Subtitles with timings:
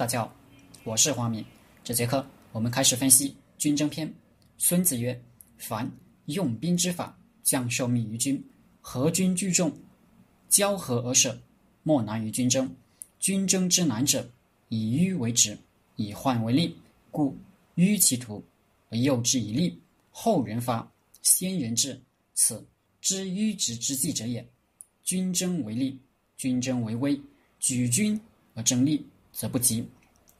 [0.00, 0.34] 大家好，
[0.82, 1.44] 我是黄明。
[1.84, 4.10] 这节课我们开始分析军争篇。
[4.56, 5.22] 孙子曰
[5.58, 5.86] ：“凡
[6.24, 8.42] 用兵之法，将受命于君，
[8.80, 9.70] 合军聚众，
[10.48, 11.38] 交合而舍，
[11.82, 12.74] 莫难于军争。
[13.18, 14.26] 军争之难者，
[14.70, 15.54] 以迂为直，
[15.96, 16.74] 以患为利。
[17.10, 17.36] 故
[17.76, 18.42] 迂其途，
[18.88, 19.78] 而诱之以利。
[20.10, 20.90] 后人发，
[21.20, 22.00] 先人至，
[22.32, 22.66] 此
[23.02, 24.42] 知迂直之计者也。
[25.04, 26.00] 军争为利，
[26.38, 27.20] 军争为威。
[27.58, 28.18] 举军
[28.54, 29.06] 而争利。”
[29.40, 29.82] 则不及，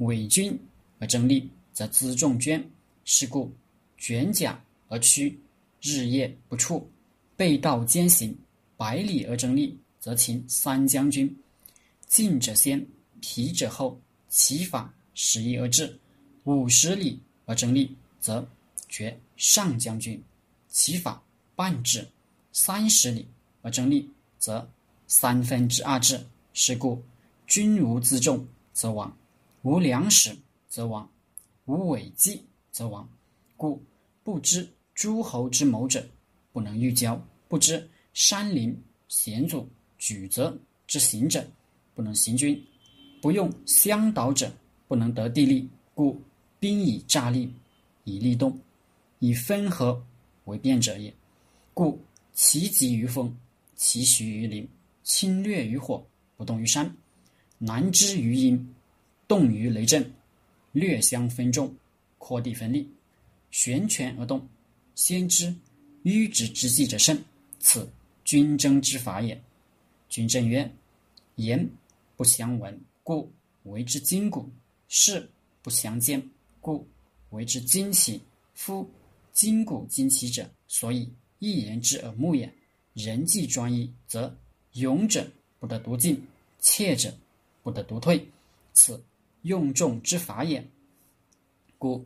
[0.00, 0.54] 伪军
[0.98, 2.62] 而争利，则辎重捐。
[3.06, 3.50] 是故
[3.96, 5.40] 卷甲而趋，
[5.80, 6.86] 日夜不处，
[7.34, 8.36] 背道兼行，
[8.76, 11.34] 百里而争利，则擒三将军。
[12.08, 12.86] 进者先，
[13.22, 15.98] 疲者后，其法十一而至。
[16.44, 18.46] 五十里而争利，则
[18.86, 20.22] 绝上将军。
[20.68, 21.22] 其法
[21.56, 22.06] 半至。
[22.52, 23.26] 三十里
[23.62, 24.06] 而争利，
[24.38, 24.70] 则
[25.06, 26.22] 三分之二至。
[26.52, 27.02] 是故
[27.46, 28.46] 军无辎重。
[28.72, 29.16] 则亡，
[29.62, 30.36] 无粮食
[30.68, 31.08] 则亡，
[31.64, 33.08] 无伪计则亡。
[33.56, 33.82] 故
[34.22, 36.06] 不知诸侯之谋者，
[36.52, 37.18] 不能御交；
[37.48, 38.76] 不知山林
[39.08, 39.68] 险阻
[39.98, 41.46] 举则之行者，
[41.94, 42.54] 不能行军；
[43.20, 44.50] 不用相导者，
[44.88, 45.68] 不能得地利。
[45.94, 46.18] 故
[46.58, 47.52] 兵以诈立，
[48.04, 48.58] 以利动，
[49.18, 50.02] 以分合
[50.46, 51.12] 为变者也。
[51.74, 52.00] 故
[52.32, 53.36] 其疾于风，
[53.74, 54.66] 其徐于林，
[55.02, 56.02] 侵略于火，
[56.36, 56.96] 不动于山。
[57.62, 58.74] 难知于阴，
[59.28, 60.10] 动于雷震，
[60.72, 61.70] 略相分众，
[62.16, 62.88] 扩地分立，
[63.50, 64.48] 旋权而动。
[64.94, 65.54] 先知
[66.04, 67.22] 迂直之计者胜，
[67.58, 67.86] 此
[68.24, 69.38] 军争之法也。
[70.08, 70.70] 军正曰：
[71.34, 71.68] 言
[72.16, 73.30] 不相闻，故
[73.64, 74.48] 为之筋骨；
[74.88, 75.28] 事
[75.60, 76.22] 不相见，
[76.62, 76.88] 故
[77.28, 78.18] 为之惊奇。
[78.54, 78.90] 夫
[79.32, 81.06] 筋骨惊奇者，所以
[81.40, 82.50] 一言之耳目也。
[82.94, 84.34] 人既专一，则
[84.72, 86.18] 勇者不得独进，
[86.58, 87.14] 怯者。
[87.70, 88.28] 不得独退，
[88.72, 89.00] 此
[89.42, 90.68] 用众之法也。
[91.78, 92.04] 故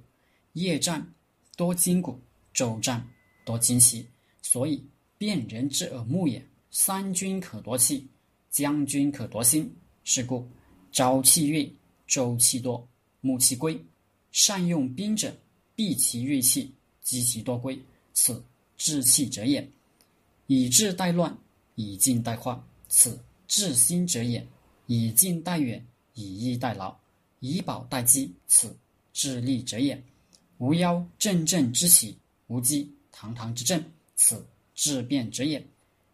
[0.53, 1.15] 夜战
[1.57, 2.21] 多筋骨，
[2.53, 3.03] 昼战
[3.47, 4.07] 多精奇，
[4.43, 4.85] 所以
[5.17, 6.47] 辨人之耳目也。
[6.71, 8.07] 三军可夺气，
[8.51, 9.75] 将军可夺心。
[10.03, 10.47] 是故
[10.93, 11.75] 朝气锐，
[12.07, 12.87] 周气多，
[13.23, 13.83] 暮气归。
[14.33, 15.35] 善用兵者，
[15.75, 17.81] 避其锐气，击其多归，
[18.13, 18.45] 此
[18.77, 19.67] 治气者也。
[20.47, 21.35] 以治待乱，
[21.75, 23.19] 以静待化，此
[23.49, 24.47] 治心者也。
[24.87, 25.85] 以近待远，
[26.15, 26.95] 以逸待劳，
[27.41, 28.77] 以保待饥，此
[29.13, 30.03] 治利者也。
[30.59, 33.83] 无妖阵阵之喜，无机堂堂之政，
[34.15, 35.65] 此治变者也。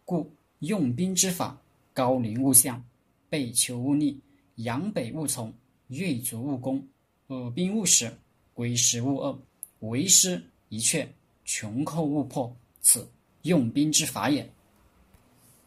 [0.05, 1.59] 故用兵之法：
[1.93, 2.83] 高陵勿向，
[3.29, 4.19] 背丘勿逆，
[4.55, 5.53] 阳北勿从，
[5.87, 6.85] 锐卒勿攻，
[7.27, 8.11] 恶兵勿使，
[8.53, 9.37] 归师勿遏，
[9.79, 11.07] 为师一阙，
[11.45, 12.53] 穷寇勿迫。
[12.81, 13.07] 此
[13.43, 14.49] 用兵之法也。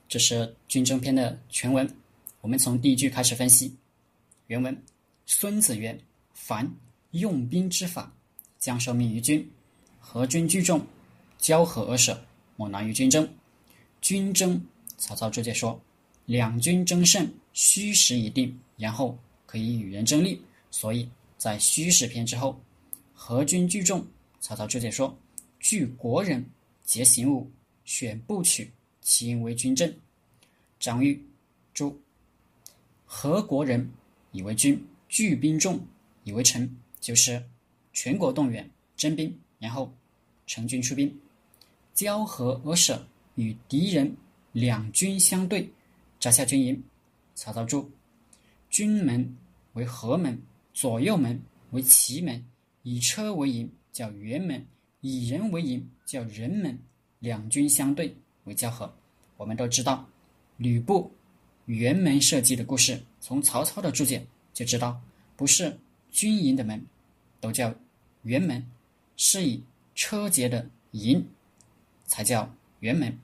[0.09, 1.89] 这是军争篇的全文。
[2.45, 3.75] 我们从第一句开始分析。
[4.49, 4.85] 原文：
[5.25, 5.99] 孙子曰
[6.35, 6.71] ：“凡
[7.13, 8.15] 用兵之法，
[8.59, 9.51] 将受命于君，
[9.99, 10.87] 合军聚众，
[11.39, 12.23] 交合而舍，
[12.57, 13.27] 莫难于军争。
[14.03, 14.63] 军争，
[14.99, 15.81] 曹操直接说，
[16.27, 19.17] 两军争胜，虚实已定，然后
[19.47, 20.39] 可以与人争利。
[20.71, 22.61] 所以在虚实篇之后，
[23.15, 24.07] 合军聚众，
[24.39, 25.19] 曹操直接说，
[25.61, 26.45] 聚国人，
[26.85, 27.51] 结行伍，
[27.87, 29.91] 选部曲，其为军政。
[30.79, 31.27] 张玉
[31.73, 31.99] 注。
[33.17, 33.89] 何国人
[34.33, 35.81] 以为军，聚兵众
[36.25, 37.41] 以为臣，就是
[37.93, 39.95] 全国动员征兵，然后
[40.49, 41.17] 成军出兵，
[41.95, 44.15] 交合而舍，与敌人
[44.51, 45.71] 两军相对，
[46.19, 46.83] 扎下军营。
[47.37, 47.89] 曹操注：
[48.69, 49.37] 军门
[49.75, 50.37] 为合门，
[50.73, 52.45] 左右门为奇门，
[52.83, 54.67] 以车为营叫辕门，
[55.01, 56.77] 以人为营叫人门，
[57.21, 58.93] 两军相对为交合。
[59.37, 60.05] 我们都知道，
[60.57, 61.13] 吕布。
[61.67, 65.01] 辕门射击的故事，从曹操的注解就知道，
[65.37, 65.79] 不是
[66.11, 66.85] 军营的门
[67.41, 67.75] 都叫
[68.25, 68.67] 辕门，
[69.17, 69.63] 是以
[69.95, 71.27] 车节的营
[72.07, 73.19] 才叫辕门，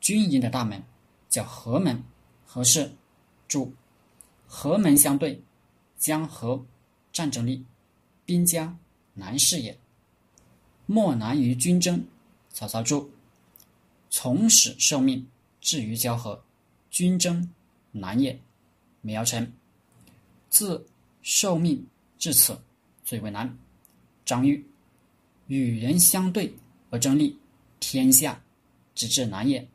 [0.00, 0.82] 军营的大门
[1.28, 2.02] 叫合门。
[2.52, 2.90] 合是
[3.46, 3.72] 注：
[4.48, 5.40] 合门相对，
[5.96, 6.66] 将合
[7.12, 7.64] 战争力，
[8.24, 8.76] 兵家
[9.14, 9.78] 难事也。
[10.86, 12.04] 莫难于军争。
[12.52, 13.12] 曹操注：
[14.08, 15.28] 从始受命
[15.60, 16.42] 至于交合，
[16.90, 17.48] 军争。
[17.92, 18.38] 难也，
[19.00, 19.52] 苗成。
[20.48, 20.86] 自
[21.22, 21.86] 受命
[22.18, 22.58] 至此，
[23.04, 23.56] 最为难。
[24.24, 24.64] 张玉，
[25.46, 26.54] 与人相对
[26.90, 27.38] 而争利，
[27.78, 28.40] 天下
[28.94, 29.66] 之至难也。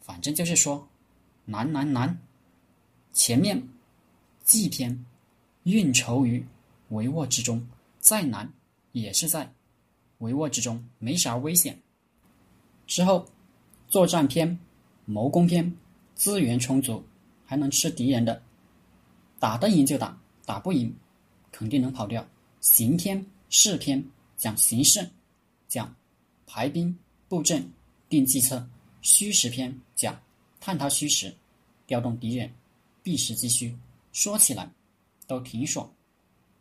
[0.00, 0.88] 反正就是说，
[1.44, 2.18] 难难难。
[3.12, 3.62] 前面
[4.44, 5.04] 计篇
[5.64, 6.44] 运筹于
[6.90, 7.66] 帷幄之中，
[7.98, 8.52] 再难
[8.92, 9.50] 也是在
[10.20, 11.78] 帷幄之中，没啥危险。
[12.86, 13.26] 之后
[13.88, 14.58] 作战篇、
[15.04, 15.76] 谋攻篇，
[16.14, 17.02] 资源充足。
[17.46, 18.42] 还能吃敌人的，
[19.38, 20.94] 打得赢就打，打不赢，
[21.50, 22.26] 肯定能跑掉。
[22.60, 24.04] 行篇、事篇
[24.36, 25.08] 讲形势，
[25.68, 25.94] 讲
[26.46, 26.94] 排兵
[27.28, 27.66] 布阵、
[28.08, 28.58] 定计策；
[29.00, 30.20] 虚实篇讲
[30.60, 31.32] 探讨虚实，
[31.86, 32.52] 调动敌人，
[33.02, 33.74] 避实击虚。
[34.12, 34.68] 说起来
[35.26, 35.88] 都挺爽。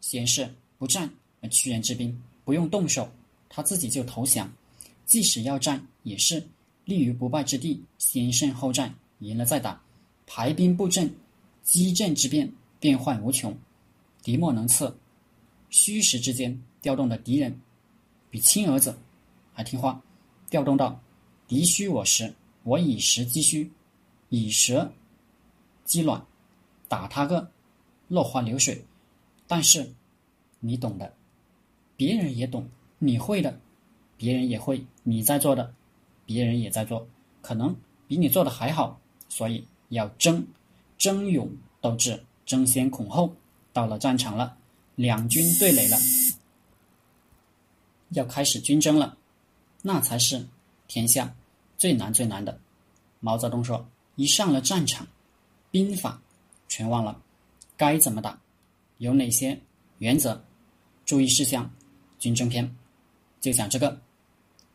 [0.02, 1.10] 先是不战
[1.42, 3.10] 而屈人之兵，不用动手，
[3.50, 4.52] 他自己就投降。
[5.06, 6.46] 即使要战，也是
[6.84, 9.82] 立于不败之地，先胜后战，赢了再打。
[10.28, 11.14] 排兵布阵，
[11.64, 13.56] 机阵之变，变幻无穷，
[14.24, 14.96] 敌莫能测。
[15.70, 17.60] 虚实之间调动的敌人，
[18.30, 18.98] 比亲儿子
[19.54, 20.02] 还听话。
[20.50, 21.00] 调动到
[21.48, 22.34] 敌虚我实，
[22.64, 23.70] 我以实击虚，
[24.30, 24.90] 以实
[25.84, 26.26] 击卵，
[26.88, 27.52] 打他个
[28.08, 28.84] 落花流水。
[29.48, 29.94] 但是
[30.60, 31.14] 你懂的，
[31.96, 32.68] 别人也懂，
[33.00, 33.60] 你会的，
[34.18, 35.74] 别人也会，你在做的，
[36.26, 37.08] 别人也在做，
[37.42, 37.76] 可能
[38.08, 39.00] 比你做的还好，
[39.30, 39.66] 所以。
[39.96, 40.46] 要争，
[40.98, 41.50] 争勇
[41.82, 43.34] 斗智，争先恐后。
[43.74, 44.58] 到了战场了，
[44.96, 45.98] 两军对垒了，
[48.12, 49.18] 要开始军争了，
[49.82, 50.48] 那才是
[50.88, 51.36] 天下
[51.78, 52.58] 最难最难的。
[53.20, 55.06] 毛泽东说：“一上了战场，
[55.72, 56.22] 兵法
[56.70, 57.22] 全忘了，
[57.76, 58.40] 该怎么打，
[59.00, 59.60] 有哪些
[59.98, 60.42] 原则、
[61.06, 61.70] 注意事项？”
[62.18, 62.74] 军争篇
[63.42, 64.00] 就讲这个。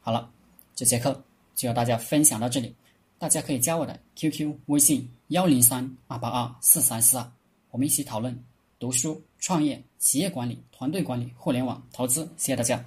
[0.03, 0.31] 好了，
[0.75, 1.25] 这节课
[1.55, 2.75] 就和大家分享到这里。
[3.21, 7.33] 大家可以加我的 QQ 微信幺零三二八二四三四二，
[7.71, 8.35] 我们一起讨论
[8.79, 12.25] 读书、创业、企业管理、团队管理、互联网投资。
[12.39, 12.83] 谢谢大家。